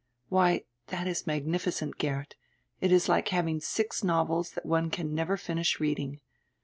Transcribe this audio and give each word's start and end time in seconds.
"Why, 0.29 0.63
that 0.87 1.05
is 1.05 1.27
magnificent, 1.27 1.99
Geert. 1.99 2.33
It 2.79 2.91
is 2.91 3.07
like 3.07 3.27
having 3.27 3.59
six 3.59 4.03
novels 4.03 4.49
that 4.53 4.65
one 4.65 4.89
can 4.89 5.13
never 5.13 5.37
finish 5.37 5.79
reading. 5.79 6.21